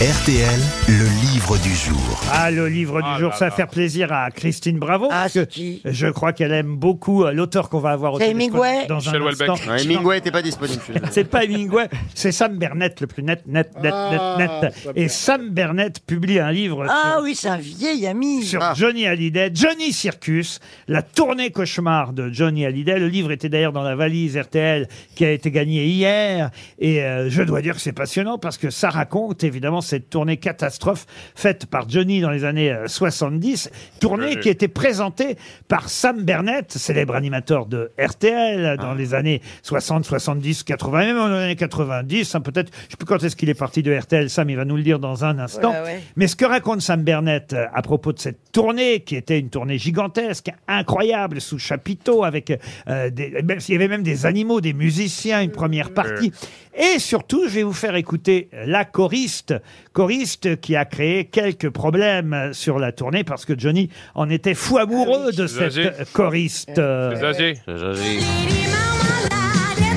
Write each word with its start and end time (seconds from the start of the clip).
RTL, 0.00 0.60
le 0.88 1.06
livre 1.32 1.56
du 1.62 1.74
jour. 1.74 2.20
Ah, 2.30 2.50
le 2.50 2.68
livre 2.68 3.00
du 3.00 3.18
jour, 3.18 3.32
ça 3.32 3.46
va 3.46 3.50
faire 3.50 3.66
plaisir 3.68 4.12
à 4.12 4.30
Christine 4.30 4.78
Bravo. 4.78 5.06
Ah, 5.10 5.22
parce 5.22 5.32
que 5.32 5.40
c'est 5.40 5.46
qui 5.48 5.80
je 5.86 6.06
crois 6.08 6.34
qu'elle 6.34 6.52
aime 6.52 6.76
beaucoup 6.76 7.24
euh, 7.24 7.32
l'auteur 7.32 7.70
qu'on 7.70 7.78
va 7.78 7.92
avoir 7.92 8.12
au 8.12 8.18
C'est 8.18 8.26
téléphone 8.26 8.42
Hemingway 8.50 8.86
dans 8.88 8.96
un 8.96 9.12
Michel 9.12 9.22
instant. 9.26 9.44
Houellebecq. 9.54 9.68
Ouais, 9.70 9.82
Hemingway 9.84 10.16
n'était 10.16 10.30
pas 10.30 10.42
disponible. 10.42 10.80
je 10.80 10.84
suis 10.84 10.92
désolé. 10.92 11.12
C'est 11.14 11.24
pas 11.24 11.44
Hemingway, 11.44 11.88
c'est 12.14 12.30
Sam 12.30 12.58
Bernett, 12.58 13.00
le 13.00 13.06
plus 13.06 13.22
net, 13.22 13.44
net, 13.46 13.70
net, 13.82 13.94
net, 14.12 14.50
net. 14.62 14.74
Et 14.96 15.08
Sam 15.08 15.48
Bernett 15.48 16.00
publie 16.06 16.40
un 16.40 16.52
livre 16.52 16.84
Ah 16.90 17.12
sur, 17.14 17.22
oui, 17.24 17.34
c'est 17.34 17.48
un 17.48 17.56
vieil 17.56 18.06
ami. 18.06 18.42
sur 18.44 18.62
Ah. 18.62 18.74
Johnny 18.76 19.06
Hallyday, 19.06 19.50
Johnny 19.54 19.94
Circus, 19.94 20.60
la 20.88 21.00
tournée 21.00 21.50
cauchemar 21.52 22.12
de 22.12 22.30
Johnny 22.30 22.66
Hallyday. 22.66 22.98
Le 22.98 23.08
livre 23.08 23.32
était 23.32 23.48
d'ailleurs 23.48 23.72
dans 23.72 23.82
la 23.82 23.96
valise 23.96 24.36
RTL 24.36 24.88
qui 25.14 25.24
a 25.24 25.30
été 25.30 25.50
gagnée 25.50 25.86
hier. 25.86 26.50
Et 26.78 27.02
euh, 27.02 27.30
je 27.30 27.42
dois 27.42 27.62
dire 27.62 27.76
que 27.76 27.80
c'est 27.80 27.92
passionnant 27.94 28.36
parce 28.36 28.58
que 28.58 28.68
ça 28.68 28.90
raconte 28.90 29.42
évidemment 29.42 29.80
cette 29.86 30.10
tournée 30.10 30.36
catastrophe 30.36 31.06
faite 31.34 31.66
par 31.66 31.88
Johnny 31.88 32.20
dans 32.20 32.30
les 32.30 32.44
années 32.44 32.70
euh, 32.72 32.86
70. 32.88 33.70
Tournée 34.00 34.34
Oui. 34.34 34.40
qui 34.40 34.48
était 34.48 34.68
présentée 34.68 35.36
par 35.68 35.88
Sam 35.88 36.22
Bernett, 36.22 36.72
célèbre 36.72 37.14
animateur 37.14 37.66
de 37.66 37.90
RTL 37.98 38.76
dans 38.78 38.94
les 38.94 39.14
années 39.14 39.40
60, 39.62 40.04
70, 40.04 40.62
80, 40.64 40.98
même 40.98 41.16
dans 41.16 41.28
les 41.28 41.44
années 41.44 41.56
90. 41.56 42.34
hein, 42.34 42.40
Peut-être, 42.40 42.72
je 42.86 42.90
sais 42.92 42.96
plus 42.96 43.06
quand 43.06 43.22
est-ce 43.22 43.36
qu'il 43.36 43.48
est 43.48 43.54
parti 43.54 43.82
de 43.82 43.94
RTL. 43.96 44.28
Sam, 44.30 44.50
il 44.50 44.56
va 44.56 44.64
nous 44.64 44.76
le 44.76 44.82
dire 44.82 44.98
dans 44.98 45.24
un 45.24 45.38
instant. 45.38 45.70
Ouais, 45.72 45.82
ouais. 45.82 46.00
Mais 46.16 46.26
ce 46.26 46.36
que 46.36 46.44
raconte 46.44 46.80
Sam 46.82 47.02
Bernett 47.02 47.52
euh, 47.52 47.66
à 47.72 47.82
propos 47.82 48.12
de 48.12 48.18
cette 48.18 48.52
tournée, 48.52 49.00
qui 49.00 49.16
était 49.16 49.38
une 49.38 49.50
tournée 49.50 49.78
gigantesque, 49.78 50.50
incroyable, 50.68 51.40
sous 51.40 51.58
chapiteau, 51.58 52.24
avec 52.24 52.52
euh, 52.88 53.10
des, 53.10 53.42
même- 53.42 53.60
il 53.68 53.72
y 53.72 53.76
avait 53.76 53.88
même 53.88 54.02
des 54.02 54.26
animaux, 54.26 54.60
des 54.60 54.72
musiciens, 54.72 55.42
une 55.42 55.50
première 55.52 55.92
partie. 55.94 56.32
Et 56.78 56.98
surtout, 56.98 57.44
je 57.48 57.54
vais 57.54 57.62
vous 57.62 57.72
faire 57.72 57.94
écouter 57.96 58.48
la 58.66 58.84
choriste, 58.84 59.54
choriste 59.92 60.60
qui 60.60 60.76
a 60.76 60.84
créé 60.84 61.24
quelques 61.26 61.70
problèmes 61.70 62.50
sur 62.52 62.78
la 62.78 62.92
tournée, 62.92 63.24
parce 63.24 63.44
que 63.44 63.58
Johnny 63.58 63.90
en 64.14 64.28
était 64.30 64.54
fou 64.54 64.78
amoureux 64.78 65.32
de 65.32 65.46
C'est 65.46 65.70
cette 65.70 65.86
âgé. 65.86 66.04
choriste. 66.12 66.78
euh, 66.78 67.14
Les 67.14 67.24
âgés. 67.24 67.54
Lady 67.66 68.66
Marmalade 68.70 69.78
est 69.82 69.96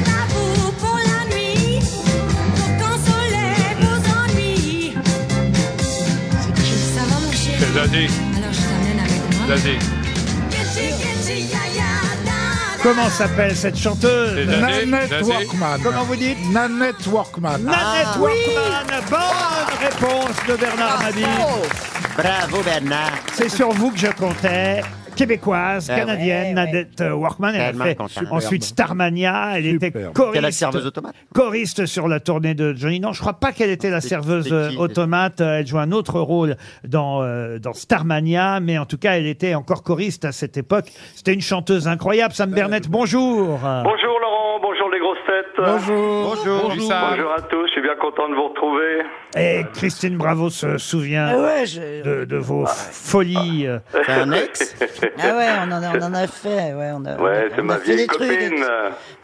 Comment 12.81 13.09
s'appelle 13.09 13.55
cette 13.55 13.77
chanteuse. 13.77 14.47
Nanette. 14.47 15.21
Workman. 15.21 15.79
Comment 15.83 16.03
vous 16.03 16.15
dites 16.15 16.37
Nanette 16.51 17.05
Workman. 17.07 17.61
Nanette 17.63 18.15
Workman. 18.17 19.01
Bonne 19.09 19.79
réponse 19.79 20.35
de 20.47 20.55
Bernard 20.55 21.01
Mabille. 21.01 21.25
Bravo 22.17 22.63
Bernard. 22.63 23.11
C'est 23.33 23.49
sur 23.49 23.71
vous 23.71 23.91
que 23.91 23.99
je 23.99 24.07
comptais. 24.07 24.81
Québécoise, 25.19 25.89
Ah 25.89 25.93
ouais. 25.93 25.99
canadienne, 25.99 26.39
Ouais, 26.39 26.47
ouais. 26.47 26.53
Nadette 26.53 27.01
euh, 27.01 27.11
Workman. 27.13 27.53
Elle 27.53 27.81
a 27.81 27.85
fait 27.85 27.97
ensuite 28.31 28.63
Starmania. 28.63 29.57
Elle 29.57 29.65
était 29.65 29.91
choriste, 30.13 30.41
la 30.41 30.51
serveuse 30.51 30.85
automate. 30.85 31.15
choriste 31.33 31.85
sur 31.85 32.07
la 32.07 32.21
tournée 32.21 32.53
de 32.53 32.73
Johnny. 32.73 33.01
Non, 33.01 33.11
je 33.11 33.19
crois 33.19 33.33
pas 33.33 33.51
qu'elle 33.51 33.69
était 33.69 33.89
la 33.89 33.99
serveuse 33.99 34.47
euh, 34.51 34.69
qui, 34.69 34.77
automate. 34.77 35.41
Elle 35.41 35.67
jouait 35.67 35.81
un 35.81 35.91
autre 35.91 36.21
rôle 36.21 36.55
dans, 36.87 37.21
euh, 37.21 37.59
dans 37.59 37.73
Starmania. 37.73 38.61
Mais 38.61 38.77
en 38.77 38.85
tout 38.85 38.97
cas, 38.97 39.17
elle 39.17 39.27
était 39.27 39.55
encore 39.55 39.83
choriste 39.83 40.23
à 40.23 40.31
cette 40.31 40.55
époque. 40.55 40.89
C'était 41.15 41.33
une 41.33 41.41
chanteuse 41.41 41.89
incroyable. 41.89 42.33
Sam 42.33 42.51
Bernett, 42.51 42.87
bonjour. 42.87 43.59
Bonjour. 43.59 44.18
Bonjour. 45.59 46.35
Bonjour. 46.37 46.69
Bonjour 46.69 47.31
à 47.33 47.41
tous, 47.41 47.67
je 47.67 47.71
suis 47.73 47.81
bien 47.81 47.95
content 47.99 48.29
de 48.29 48.35
vous 48.35 48.47
retrouver. 48.47 49.01
Et 49.35 49.65
Christine 49.73 50.15
Bravo 50.17 50.49
se 50.49 50.77
souvient 50.77 51.27
Ah 51.33 51.37
ouais, 51.37 51.65
je- 51.65 52.01
de, 52.01 52.23
de 52.25 52.37
vos 52.37 52.65
folies. 52.65 53.67
euh, 53.67 53.79
C'est 53.91 54.09
un 54.11 54.31
ex? 54.31 54.75
Ah 55.21 55.35
ouais, 55.35 55.47
on 55.67 55.71
en 55.73 55.83
a, 55.83 55.97
on 55.97 56.01
en 56.03 56.13
a 56.13 56.27
fait. 56.27 56.73
Ouais, 56.73 56.91
on 56.93 57.03
a, 57.03 57.17
on 57.17 57.19
a- 57.19 57.21
Ouais, 57.21 57.49
c'est 57.53 57.61
on 57.61 57.65
ma 57.65 57.73
a 57.73 57.77
fait 57.77 57.83
vieille 57.93 57.97
des 57.97 58.07
trucs 58.07 58.21
avec- 58.29 58.49
copine. 58.49 58.65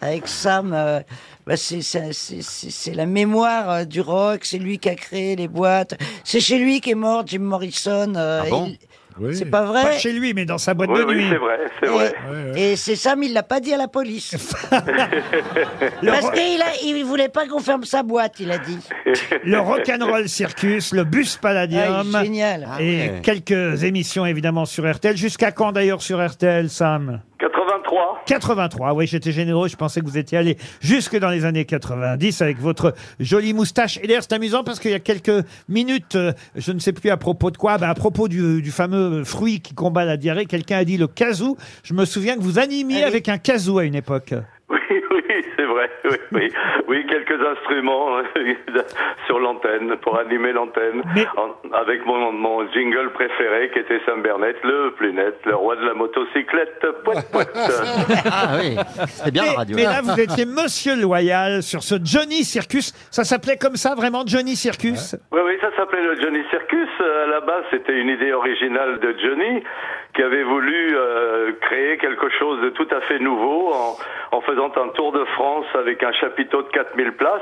Avec, 0.01 0.27
Sam. 0.27 0.73
euh, 0.73 0.99
bah 1.47 1.55
c'est, 1.55 1.81
c'est, 1.81 2.11
c'est, 2.11 2.41
c'est- 2.41 2.69
c'est 2.71 2.93
la 2.93 3.05
mémoire 3.05 3.69
euh, 3.69 3.83
du 3.85 4.01
rock. 4.01 4.39
C'est 4.43 4.57
lui 4.59 4.77
qui 4.77 4.89
a 4.89 4.95
créé 4.95 5.37
les 5.37 5.47
boîtes. 5.47 5.95
C'est 6.25 6.41
chez 6.41 6.57
lui 6.57 6.81
qu'est 6.81 6.95
mort 6.95 7.23
Jim 7.25 7.39
Morrison. 7.39 8.13
euh, 8.17 8.41
Ah 8.43 8.49
bon? 8.49 8.65
il- 8.67 8.77
Oui. 9.19 9.35
C'est 9.35 9.45
pas 9.45 9.63
vrai 9.63 9.81
Pas 9.83 9.91
chez 9.97 10.11
lui, 10.11 10.33
mais 10.33 10.43
dans 10.45 10.57
sa 10.57 10.73
boîte 10.73 10.89
Oui, 10.91 10.99
de 10.99 11.03
oui, 11.05 11.15
nuit. 11.15 11.27
c'est 11.29 11.37
vrai, 11.37 11.57
c'est 11.79 11.85
et, 11.87 11.89
vrai. 11.89 12.13
et 12.55 12.75
c'est 12.75 12.95
Sam, 12.95 13.23
il 13.23 13.33
l'a 13.33 13.43
pas 13.43 13.59
dit 13.61 13.73
à 13.73 13.77
la 13.77 13.87
police. 13.87 14.35
Parce 14.69 16.31
qu'il 16.31 16.61
a, 16.61 16.65
il 16.83 17.03
voulait 17.05 17.29
pas 17.29 17.47
qu'on 17.47 17.59
ferme 17.59 17.83
sa 17.83 18.03
boîte, 18.03 18.39
il 18.39 18.51
a 18.51 18.57
dit. 18.57 18.77
le 19.43 19.59
Rock'n'Roll 19.59 20.27
Circus, 20.27 20.93
le 20.93 21.03
Bus 21.03 21.35
Ah, 21.37 21.41
Palladium. 21.41 22.05
il 22.09 22.15
est 22.15 22.23
génial. 22.23 22.67
Ah 22.71 22.81
Et 22.81 22.83
ouais. 23.09 23.21
quelques 23.23 23.83
émissions 23.83 24.25
évidemment 24.25 24.65
sur 24.65 24.89
RTL. 24.91 25.15
Jusqu'à 25.17 25.51
quand 25.51 25.71
d'ailleurs 25.71 26.01
sur 26.01 26.25
RTL, 26.25 26.69
Sam? 26.69 27.21
83. 27.39 27.64
83. 28.25 28.93
Oui, 28.93 29.07
j'étais 29.07 29.31
généreux. 29.31 29.67
Je 29.67 29.75
pensais 29.75 30.01
que 30.01 30.05
vous 30.05 30.17
étiez 30.17 30.37
allé 30.37 30.57
jusque 30.81 31.17
dans 31.17 31.29
les 31.29 31.45
années 31.45 31.65
90 31.65 32.41
avec 32.41 32.59
votre 32.59 32.93
jolie 33.19 33.53
moustache. 33.53 33.97
Et 34.01 34.07
d'ailleurs, 34.07 34.23
c'est 34.23 34.33
amusant 34.33 34.63
parce 34.63 34.79
qu'il 34.79 34.91
y 34.91 34.95
a 34.95 34.99
quelques 34.99 35.45
minutes, 35.69 36.15
euh, 36.15 36.33
je 36.55 36.71
ne 36.71 36.79
sais 36.79 36.93
plus 36.93 37.09
à 37.09 37.17
propos 37.17 37.51
de 37.51 37.57
quoi, 37.57 37.77
ben, 37.77 37.89
à 37.89 37.95
propos 37.95 38.27
du, 38.27 38.61
du 38.61 38.71
fameux 38.71 39.23
fruit 39.23 39.61
qui 39.61 39.73
combat 39.73 40.05
la 40.05 40.17
diarrhée, 40.17 40.45
quelqu'un 40.45 40.77
a 40.77 40.85
dit 40.85 40.97
le 40.97 41.07
kazoo. 41.07 41.57
Je 41.83 41.93
me 41.93 42.05
souviens 42.05 42.35
que 42.35 42.41
vous 42.41 42.59
animiez 42.59 43.03
Ah 43.03 43.07
avec 43.07 43.29
un 43.29 43.37
kazoo 43.37 43.79
à 43.79 43.85
une 43.85 43.95
époque. 43.95 44.33
Oui, 44.69 44.77
oui, 44.89 45.21
c'est 45.55 45.65
vrai. 45.65 45.89
Oui, 46.11 46.17
oui. 46.31 46.53
oui, 46.87 47.05
quelques 47.07 47.39
instruments 47.45 48.17
sur 49.27 49.39
l'antenne 49.39 49.95
pour 49.97 50.17
animer 50.19 50.51
l'antenne. 50.53 51.01
Mais- 51.15 51.25
Avec 51.73 52.05
mon, 52.05 52.31
mon 52.31 52.69
jingle 52.71 53.11
préféré 53.13 53.69
qui 53.73 53.79
était 53.79 53.99
Sam 54.05 54.21
Bernett, 54.21 54.55
le 54.63 54.91
plus 54.91 55.11
net, 55.13 55.35
le 55.45 55.55
roi 55.55 55.75
de 55.75 55.85
la 55.85 55.93
motocyclette. 55.93 56.85
Pouet, 57.03 57.15
pouet. 57.31 57.45
Ah 58.31 58.57
oui, 58.59 58.75
c'est 59.07 59.31
bien 59.31 59.45
la 59.45 59.51
radio. 59.53 59.75
mais 59.75 59.83
là, 59.83 60.01
vous 60.03 60.19
étiez 60.19 60.45
Monsieur 60.45 60.95
Loyal 60.95 61.61
sur 61.63 61.83
ce 61.83 61.95
Johnny 62.03 62.43
Circus. 62.43 62.93
Ça 63.11 63.23
s'appelait 63.23 63.57
comme 63.57 63.75
ça, 63.75 63.95
vraiment 63.95 64.23
Johnny 64.25 64.55
Circus? 64.55 65.15
Oui, 65.31 65.39
oui, 65.45 65.53
ça 65.61 65.69
s'appelait 65.75 66.03
le 66.03 66.19
Johnny 66.21 66.41
Circus. 66.49 66.89
À 66.99 67.27
la 67.27 67.41
base, 67.41 67.63
c'était 67.71 67.99
une 67.99 68.09
idée 68.09 68.31
originale 68.33 68.99
de 68.99 69.15
Johnny 69.21 69.63
qui 70.15 70.23
avait 70.23 70.43
voulu 70.43 70.97
euh, 70.97 71.51
créer 71.61 71.97
quelque 71.97 72.29
chose 72.29 72.61
de 72.61 72.69
tout 72.69 72.87
à 72.91 73.01
fait 73.01 73.19
nouveau 73.19 73.73
en, 74.31 74.41
faisant 74.41 74.71
un 74.75 74.89
tour 74.89 75.11
de 75.11 75.23
France 75.25 75.65
avec 75.73 76.03
un 76.03 76.11
chapiteau 76.13 76.61
de 76.61 76.67
4000 76.69 77.13
places. 77.13 77.41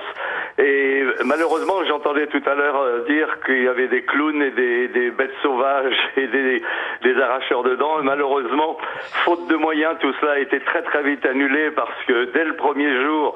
Et 0.57 1.03
malheureusement, 1.25 1.83
j'entendais 1.85 2.27
tout 2.27 2.41
à 2.45 2.55
l'heure 2.55 2.77
euh, 2.77 3.05
dire 3.07 3.27
qu'il 3.45 3.63
y 3.63 3.67
avait 3.67 3.87
des 3.87 4.03
clowns 4.03 4.41
et 4.41 4.51
des, 4.51 5.11
bêtes 5.11 5.33
sauvages 5.41 5.97
et 6.17 6.27
des, 6.27 6.61
des 7.03 7.21
arracheurs 7.21 7.63
dedans. 7.63 7.99
Et 7.99 8.03
malheureusement, 8.03 8.77
faute 9.25 9.47
de 9.47 9.55
moyens, 9.55 9.95
tout 9.99 10.13
cela 10.21 10.33
a 10.33 10.39
été 10.39 10.59
très 10.61 10.81
très 10.83 11.03
vite 11.03 11.25
annulé 11.25 11.71
parce 11.71 12.03
que 12.07 12.25
dès 12.33 12.45
le 12.45 12.55
premier 12.55 13.01
jour, 13.03 13.35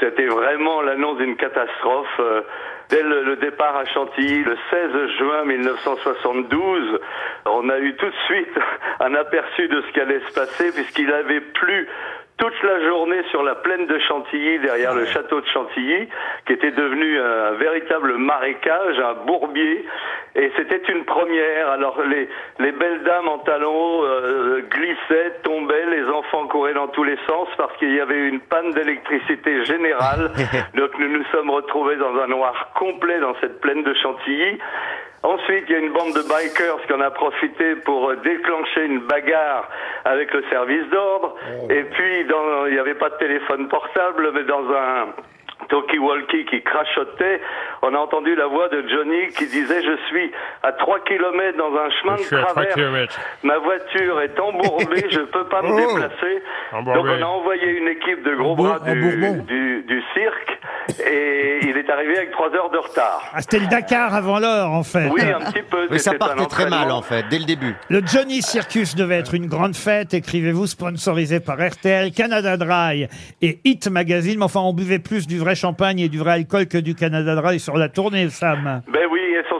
c'était 0.00 0.26
vraiment 0.26 0.82
l'annonce 0.82 1.18
d'une 1.18 1.36
catastrophe. 1.36 2.20
Euh, 2.20 2.42
Dès 2.88 3.02
le, 3.02 3.34
départ 3.36 3.76
à 3.76 3.84
Chantilly, 3.84 4.44
le 4.44 4.56
16 4.70 5.18
juin 5.18 5.44
1972, 5.44 7.00
on 7.46 7.68
a 7.68 7.78
eu 7.78 7.96
tout 7.96 8.06
de 8.06 8.14
suite 8.26 8.58
un 9.00 9.12
aperçu 9.14 9.66
de 9.66 9.82
ce 9.82 9.92
qui 9.92 10.00
allait 10.00 10.20
se 10.20 10.32
passer 10.32 10.72
puisqu'il 10.72 11.12
avait 11.12 11.40
plu 11.40 11.88
toute 12.38 12.62
la 12.62 12.86
journée 12.86 13.22
sur 13.30 13.42
la 13.42 13.54
plaine 13.54 13.86
de 13.86 13.98
Chantilly, 13.98 14.58
derrière 14.58 14.94
le 14.94 15.06
château 15.06 15.40
de 15.40 15.46
Chantilly, 15.46 16.06
qui 16.46 16.52
était 16.52 16.70
devenu 16.70 17.18
un 17.18 17.52
véritable 17.52 18.16
marécage, 18.18 18.98
un 18.98 19.14
bourbier. 19.24 19.86
Et 20.34 20.52
c'était 20.56 20.82
une 20.92 21.04
première. 21.04 21.70
Alors 21.70 22.02
les, 22.02 22.28
les 22.58 22.72
belles 22.72 23.02
dames 23.04 23.28
en 23.28 23.38
talons 23.38 24.04
euh, 24.04 24.60
glissaient, 24.70 25.32
tombaient, 25.44 25.86
les 25.86 26.04
enfants 26.10 26.46
couraient 26.46 26.74
dans 26.74 26.88
tous 26.88 27.04
les 27.04 27.16
sens 27.26 27.48
parce 27.56 27.74
qu'il 27.78 27.94
y 27.94 28.00
avait 28.00 28.28
une 28.28 28.40
panne 28.40 28.72
d'électricité 28.72 29.64
générale. 29.64 30.30
Donc 30.74 30.90
nous 30.98 31.08
nous 31.08 31.24
sommes 31.32 31.48
retrouvés 31.48 31.96
dans 31.96 32.14
un 32.20 32.26
noir 32.26 32.72
complet 32.74 33.18
dans 33.18 33.34
cette 33.40 33.60
plaine 33.62 33.82
de 33.82 33.94
Chantilly. 33.94 34.58
Ensuite, 35.26 35.64
il 35.68 35.72
y 35.72 35.76
a 35.76 35.80
une 35.80 35.92
bande 35.92 36.12
de 36.14 36.22
bikers 36.22 36.78
qui 36.86 36.92
en 36.92 37.00
a 37.00 37.10
profité 37.10 37.74
pour 37.84 38.10
euh, 38.10 38.16
déclencher 38.22 38.84
une 38.84 39.00
bagarre 39.00 39.68
avec 40.04 40.32
le 40.32 40.42
service 40.50 40.86
d'ordre. 40.90 41.34
Et 41.68 41.82
puis, 41.82 42.24
dans, 42.26 42.66
il 42.66 42.74
n'y 42.74 42.78
avait 42.78 42.94
pas 42.94 43.10
de 43.10 43.16
téléphone 43.16 43.66
portable, 43.68 44.30
mais 44.34 44.44
dans 44.44 44.62
un 44.70 45.06
talkie-walkie 45.68 46.44
qui 46.44 46.62
crachotait, 46.62 47.40
on 47.82 47.92
a 47.94 47.98
entendu 47.98 48.36
la 48.36 48.46
voix 48.46 48.68
de 48.68 48.86
Johnny 48.88 49.28
qui 49.36 49.46
disait 49.46 49.82
«Je 49.84 49.96
suis 50.08 50.30
à 50.62 50.70
3 50.72 51.00
kilomètres 51.00 51.58
dans 51.58 51.74
un 51.76 51.90
chemin 51.90 52.16
Je 52.18 52.22
de 52.36 52.42
travers. 52.42 52.74
Ma 53.42 53.58
voiture 53.58 54.20
est 54.20 54.38
embourbée, 54.38 55.06
je 55.10 55.20
ne 55.20 55.24
peux 55.24 55.44
pas 55.46 55.62
me 55.62 55.72
Oh. 55.72 55.76
déplacer.». 55.76 56.42
Donc 56.72 57.04
on 57.04 57.22
a 57.22 57.26
envoyé 57.26 57.66
une 57.78 57.88
équipe 57.88 58.22
de 58.22 58.34
gros 58.36 58.54
bras 58.54 58.78
du, 58.78 59.82
du 59.82 60.02
cirque 60.14 60.55
et 60.88 61.58
il 61.62 61.76
est 61.76 61.90
arrivé 61.90 62.16
avec 62.16 62.30
3 62.32 62.54
heures 62.54 62.70
de 62.70 62.78
retard. 62.78 63.22
Ah, 63.32 63.40
c'était 63.40 63.58
le 63.58 63.66
Dakar 63.66 64.14
avant 64.14 64.38
l'heure, 64.38 64.70
en 64.70 64.82
fait. 64.82 65.08
Oui, 65.10 65.22
un 65.22 65.50
petit 65.50 65.62
peu. 65.62 65.86
Oui, 65.90 65.98
ça 65.98 66.12
c'était 66.12 66.24
un 66.24 66.28
partait 66.28 66.46
très 66.46 66.68
mal 66.68 66.90
en 66.90 67.02
fait, 67.02 67.24
dès 67.30 67.38
le 67.38 67.44
début. 67.44 67.74
Le 67.88 68.02
Johnny 68.04 68.42
Circus 68.42 68.94
devait 68.94 69.18
être 69.18 69.34
une 69.34 69.46
grande 69.46 69.76
fête, 69.76 70.14
écrivez-vous, 70.14 70.66
sponsorisé 70.66 71.40
par 71.40 71.56
RTL, 71.56 72.12
Canada 72.12 72.56
Dry 72.56 73.08
et 73.42 73.60
Hit 73.64 73.88
Magazine. 73.88 74.38
Mais 74.38 74.44
enfin, 74.44 74.60
on 74.60 74.72
buvait 74.72 74.98
plus 74.98 75.26
du 75.26 75.38
vrai 75.38 75.54
champagne 75.54 76.00
et 76.00 76.08
du 76.08 76.18
vrai 76.18 76.32
alcool 76.32 76.66
que 76.66 76.78
du 76.78 76.94
Canada 76.94 77.34
Dry 77.34 77.60
sur 77.60 77.76
la 77.76 77.88
tournée, 77.88 78.28
Sam. 78.30 78.82
Ben 78.92 78.95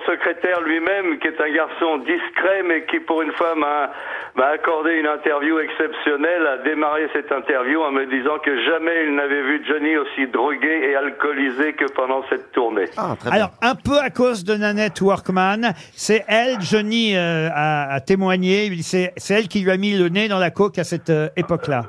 secrétaire 0.06 0.60
lui-même, 0.62 1.18
qui 1.18 1.28
est 1.28 1.40
un 1.40 1.50
garçon 1.50 1.98
discret, 1.98 2.62
mais 2.64 2.84
qui 2.86 3.00
pour 3.00 3.22
une 3.22 3.32
fois 3.32 3.54
m'a 3.54 3.90
m'a 4.36 4.48
accordé 4.48 4.92
une 4.92 5.06
interview 5.06 5.58
exceptionnelle, 5.58 6.46
a 6.46 6.58
démarré 6.58 7.08
cette 7.14 7.32
interview 7.32 7.80
en 7.80 7.90
me 7.90 8.04
disant 8.04 8.38
que 8.38 8.64
jamais 8.64 9.06
il 9.06 9.14
n'avait 9.14 9.42
vu 9.42 9.64
Johnny 9.66 9.96
aussi 9.96 10.26
drogué 10.26 10.90
et 10.90 10.94
alcoolisé 10.94 11.72
que 11.72 11.86
pendant 11.92 12.22
cette 12.28 12.52
tournée. 12.52 12.84
Ah, 12.98 13.16
très 13.18 13.30
bien. 13.30 13.38
Alors, 13.38 13.50
un 13.62 13.74
peu 13.74 13.98
à 13.98 14.10
cause 14.10 14.44
de 14.44 14.54
Nanette 14.54 15.00
Workman, 15.00 15.72
c'est 15.94 16.24
elle, 16.28 16.60
Johnny 16.60 17.16
euh, 17.16 17.48
a, 17.52 17.94
a 17.94 18.00
témoigné, 18.00 18.66
il 18.66 18.76
dit 18.76 18.82
c'est 18.82 19.12
c'est 19.16 19.34
elle 19.34 19.48
qui 19.48 19.60
lui 19.60 19.70
a 19.70 19.76
mis 19.76 19.96
le 19.96 20.08
nez 20.08 20.28
dans 20.28 20.38
la 20.38 20.50
coke 20.50 20.78
à 20.78 20.84
cette 20.84 21.10
euh, 21.10 21.28
époque-là. 21.36 21.84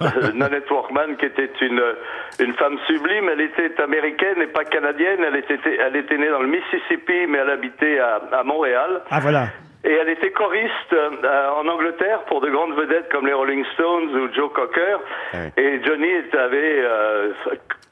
Euh, 0.00 0.32
Nanette 0.34 0.70
Workman, 0.70 1.16
qui 1.18 1.26
était 1.26 1.50
une, 1.60 1.82
une 2.40 2.54
femme 2.54 2.78
sublime, 2.86 3.28
elle 3.30 3.40
était 3.40 3.80
américaine 3.80 4.40
et 4.42 4.46
pas 4.46 4.64
canadienne. 4.64 5.20
Elle 5.26 5.36
était, 5.36 5.58
elle 5.84 5.96
était 5.96 6.18
née 6.18 6.30
dans 6.30 6.42
le 6.42 6.48
Mississippi, 6.48 7.26
mais 7.28 7.38
elle 7.38 7.50
habitait 7.50 7.98
à, 7.98 8.20
à 8.32 8.42
Montréal. 8.44 9.02
Ah 9.10 9.20
voilà. 9.20 9.46
Et 9.84 9.92
elle 9.92 10.08
était 10.10 10.30
choriste 10.30 10.92
euh, 10.92 11.48
en 11.56 11.66
Angleterre 11.66 12.20
pour 12.28 12.40
de 12.40 12.48
grandes 12.50 12.74
vedettes 12.76 13.08
comme 13.10 13.26
les 13.26 13.32
Rolling 13.32 13.64
Stones 13.74 14.10
ou 14.16 14.32
Joe 14.32 14.52
Cocker. 14.52 14.98
Et 15.56 15.80
Johnny 15.84 16.08
avait 16.32 16.82
euh, 16.84 17.32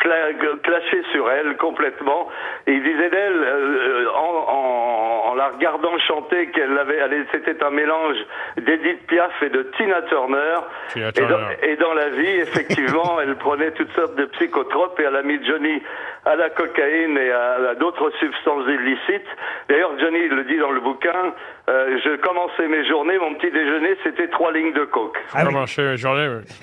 cla- 0.01 0.61
clashé 0.63 1.03
sur 1.13 1.29
elle 1.31 1.57
complètement. 1.57 2.29
Et 2.69 2.73
il 2.75 2.83
disait 2.85 3.11
d'elle, 3.11 3.43
euh, 3.43 4.07
en, 4.15 4.53
en- 4.53 5.31
en 5.31 5.35
la 5.35 5.49
regardant 5.49 5.97
chanter, 6.07 6.49
qu'elle 6.51 6.77
avait, 6.79 6.97
elle- 6.97 7.27
c'était 7.33 7.63
un 7.65 7.71
mélange 7.71 8.17
d'Edith 8.57 9.07
Piaf 9.09 9.43
et 9.43 9.49
de 9.51 9.63
Tina 9.77 10.03
Turner. 10.03 10.59
Tina 10.93 11.09
Et 11.09 11.21
dans, 11.23 11.27
Turner. 11.27 11.57
et 11.63 11.77
dans 11.77 11.95
la 11.95 12.09
vie, 12.11 12.37
effectivement, 12.41 13.21
elle 13.23 13.35
prenait 13.37 13.73
toutes 13.73 13.93
sortes 13.93 14.15
de 14.15 14.27
psychotropes 14.27 14.99
et 15.01 15.05
elle 15.05 15.17
a 15.17 15.23
mis 15.23 15.45
Johnny 15.45 15.83
à 16.27 16.37
la 16.37 16.51
cocaïne 16.51 17.17
et 17.19 17.31
à, 17.31 17.71
à 17.71 17.75
d'autres 17.77 18.11
substances 18.19 18.65
illicites. 18.69 19.27
D'ailleurs, 19.69 19.93
Johnny 19.99 20.29
le 20.29 20.45
dit 20.45 20.59
dans 20.59 20.71
le 20.71 20.81
bouquin, 20.81 21.35
euh, 21.69 21.99
je 22.05 22.17
commençais 22.17 22.69
mes 22.69 22.87
journées, 22.87 23.19
mon 23.19 23.35
petit 23.35 23.51
déjeuner, 23.51 23.97
c'était 24.03 24.29
trois 24.29 24.53
lignes 24.53 24.73
de 24.73 24.85
coke. 24.85 25.17
Ah 25.35 25.45
oui. 25.47 25.55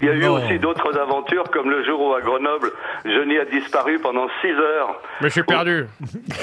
Il 0.01 0.07
y 0.07 0.11
a 0.11 0.13
eu 0.13 0.19
Non. 0.21 0.35
aussi 0.35 0.59
d'autres 0.59 0.97
aventures, 0.99 1.49
comme 1.51 1.69
le 1.71 1.83
jour 1.85 1.99
où 2.01 2.13
à 2.13 2.21
Grenoble, 2.21 2.71
Johnny 3.05 3.37
a 3.39 3.45
disparu 3.45 3.99
pendant 3.99 4.27
six 4.41 4.51
heures. 4.51 5.01
Mais 5.21 5.29
je 5.29 5.33
suis 5.33 5.43
perdu. 5.43 5.85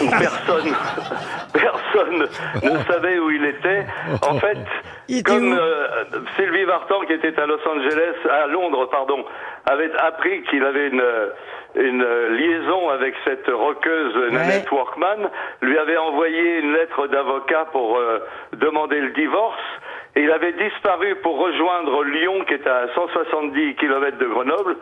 où 0.02 0.08
personne, 0.11 0.72
personne 1.52 2.26
ne 2.62 2.78
savait 2.93 3.19
où 3.19 3.31
il 3.31 3.44
était. 3.44 3.87
En 4.22 4.38
fait, 4.38 4.58
comme 5.25 5.53
euh, 5.53 5.87
Sylvie 6.37 6.65
Vartan, 6.65 7.01
qui 7.06 7.12
était 7.12 7.39
à 7.39 7.47
Los 7.47 7.61
Angeles, 7.69 8.15
à 8.31 8.47
Londres, 8.47 8.89
pardon, 8.91 9.25
avait 9.67 9.93
appris 9.97 10.43
qu'il 10.45 10.65
avait 10.65 10.89
une 10.89 11.03
une 11.77 12.05
liaison 12.37 12.89
avec 12.91 13.15
cette 13.25 13.49
rockeuse 13.49 14.15
Nanette 14.31 14.71
Workman, 14.71 15.29
lui 15.61 15.77
avait 15.77 15.97
envoyé 15.97 16.59
une 16.61 16.73
lettre 16.73 17.09
d'avocat 17.09 17.67
pour 17.73 17.99
euh, 17.99 18.21
demander 18.53 19.01
le 19.01 19.11
divorce. 19.11 19.59
Et 20.15 20.23
il 20.23 20.31
avait 20.31 20.53
disparu 20.53 21.17
pour 21.17 21.37
rejoindre 21.39 22.05
Lyon, 22.05 22.45
qui 22.47 22.55
est 22.55 22.67
à 22.69 22.87
170 22.95 23.75
km 23.75 24.19
de 24.19 24.27
Grenoble, 24.27 24.77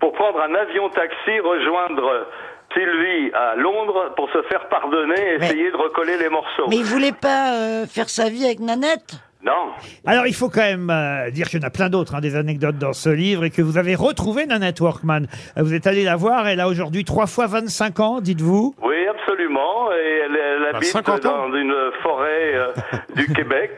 pour 0.00 0.14
prendre 0.14 0.40
un 0.40 0.54
avion-taxi, 0.54 1.38
rejoindre 1.40 2.26
Sylvie 2.72 3.30
à 3.34 3.54
Londres 3.56 4.14
pour 4.16 4.30
se 4.30 4.40
faire 4.44 4.68
pardonner 4.68 5.34
et 5.34 5.38
Mais- 5.38 5.46
essayer 5.46 5.70
de 5.70 5.76
recoller 5.76 6.16
les 6.16 6.30
morceaux. 6.30 6.66
Mais 6.68 6.76
il 6.76 6.84
voulait 6.84 7.12
pas 7.12 7.52
euh, 7.52 7.86
faire 7.86 8.08
sa 8.08 8.30
vie 8.30 8.46
avec 8.46 8.60
Nanette? 8.60 9.20
Non. 9.44 9.70
Alors, 10.04 10.26
il 10.26 10.34
faut 10.34 10.48
quand 10.48 10.62
même 10.62 10.90
euh, 10.90 11.30
dire 11.30 11.48
qu'il 11.48 11.60
y 11.60 11.64
en 11.64 11.66
a 11.66 11.70
plein 11.70 11.88
d'autres, 11.88 12.14
hein, 12.16 12.20
des 12.20 12.34
anecdotes 12.34 12.76
dans 12.76 12.92
ce 12.92 13.08
livre, 13.08 13.44
et 13.44 13.50
que 13.50 13.62
vous 13.62 13.78
avez 13.78 13.94
retrouvé 13.94 14.46
Nanette 14.46 14.80
Workman. 14.80 15.26
Euh, 15.56 15.62
Vous 15.62 15.74
êtes 15.74 15.86
allé 15.86 16.02
la 16.02 16.16
voir, 16.16 16.48
elle 16.48 16.58
a 16.60 16.66
aujourd'hui 16.68 17.04
trois 17.04 17.26
fois 17.28 17.46
25 17.46 18.00
ans, 18.00 18.20
dites-vous. 18.20 18.74
Oui, 18.82 18.96
absolument. 19.08 19.92
Et 19.92 20.22
elle, 20.24 20.36
elle 20.36 20.64
À 20.74 20.76
habite 20.78 20.88
50 20.90 21.26
ans. 21.26 21.48
dans 21.48 21.56
une 21.56 21.74
forêt 22.02 22.54
euh, 22.54 22.72
du 23.14 23.26
Québec 23.32 23.70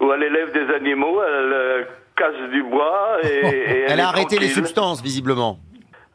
où 0.00 0.12
elle 0.12 0.22
élève 0.22 0.52
des 0.52 0.72
animaux, 0.74 1.20
elle 1.22 1.52
euh, 1.52 1.82
casse 2.16 2.50
du 2.52 2.62
bois 2.62 3.16
et, 3.24 3.26
et 3.46 3.84
Elle 3.88 3.98
est 3.98 4.02
a 4.02 4.08
arrêté 4.08 4.36
les 4.38 4.46
tranquille. 4.46 4.64
substances, 4.66 5.02
visiblement. 5.02 5.58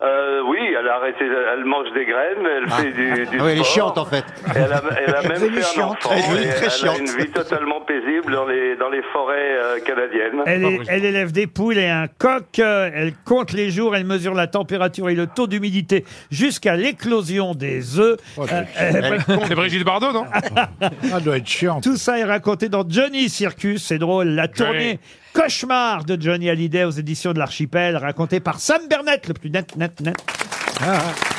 Euh, 0.03 0.42
oui, 0.50 0.57
elle 0.77 0.88
a 0.89 0.95
arrêté. 0.95 1.24
Elle 1.24 1.63
mange 1.63 1.88
des 1.94 2.03
graines, 2.06 2.45
elle 2.57 2.69
fait 2.69 2.92
du, 2.92 3.13
du 3.31 3.38
Ah 3.39 3.44
oui, 3.45 3.51
elle 3.53 3.59
est 3.59 3.63
chiante, 3.63 3.97
en 3.97 4.03
fait. 4.03 4.25
Elle 4.53 4.74
a, 4.74 4.81
elle 5.07 5.15
a 5.15 5.21
même 5.30 5.31
devenue 5.39 5.53
fait 5.53 5.59
un 5.62 5.63
chiante. 5.74 6.06
enfant. 6.06 6.15
Elle 6.33 6.44
est 6.44 6.51
très 6.51 6.65
elle 6.65 6.71
chiante. 6.71 6.95
a 6.97 7.00
une 7.00 7.18
vie 7.18 7.31
totalement 7.31 7.80
paisible 7.80 8.33
dans 8.33 8.45
les 8.45 8.75
dans 8.75 8.89
les 8.89 9.01
forêts 9.13 9.36
euh, 9.39 9.80
canadiennes. 9.80 10.42
Elle, 10.45 10.65
est- 10.65 10.80
elle 10.89 11.06
élève 11.06 11.31
des 11.31 11.47
poules 11.47 11.77
et 11.77 11.88
un 11.88 12.07
coq, 12.07 12.44
euh, 12.59 12.89
elle 12.94 13.13
compte 13.24 13.53
les 13.53 13.71
jours, 13.71 13.95
elle 13.95 14.06
mesure 14.06 14.33
la 14.33 14.47
température 14.47 15.09
et 15.09 15.15
le 15.15 15.27
taux 15.27 15.47
d'humidité 15.47 16.03
jusqu'à 16.30 16.75
l'éclosion 16.75 17.56
des 17.56 17.97
œufs. 17.97 18.18
Oh, 18.38 18.44
Euh, 18.51 18.63
c'est- 18.75 19.31
euh, 19.51 19.56
Brigitte 19.56 19.86
Bardot, 19.86 20.12
non? 20.12 20.25
Ça 21.09 21.19
doit 21.21 21.38
être 21.38 21.47
chiant. 21.47 21.80
Tout 21.80 21.95
ça 21.95 22.19
est 22.19 22.25
raconté 22.25 22.68
dans 22.68 22.83
Johnny 22.88 23.30
Circus, 23.30 23.81
c'est 23.86 23.97
drôle. 23.97 24.27
La 24.27 24.50
tournée 24.50 25.00
Cauchemar 25.36 26.06
de 26.06 26.20
Johnny 26.20 26.50
Hallyday 26.50 26.86
aux 26.86 26.92
éditions 26.92 27.34
de 27.34 27.40
l'Archipel, 27.40 27.98
racontée 27.98 28.40
par 28.40 28.62
Sam 28.62 28.88
Burnett, 28.90 29.28
le 29.28 29.34
plus 29.34 29.50
net, 29.50 29.76
net, 29.76 30.00
net. 30.00 30.16
Ah, 30.80 30.98
ah. 30.98 31.35